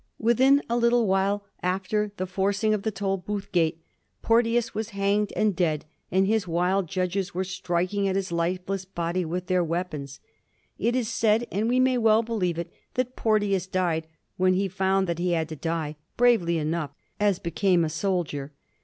[0.17, 3.83] Within a little while after the forcing of the Tol booth gate,
[4.23, 9.23] Porteous was hanged and dead, and his wild judges were striking at his lifeless body
[9.23, 10.19] with their weap ons.
[10.79, 15.05] It is said, and we may well believe it, that Porteous died, when he found
[15.05, 16.89] that he had to die, bravely enough,
[17.19, 18.53] as became a soldier.